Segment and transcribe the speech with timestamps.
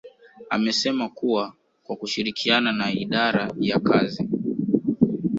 [0.49, 1.53] amesema kuwa
[1.83, 4.29] kwa kushirikiana na idara ya kazi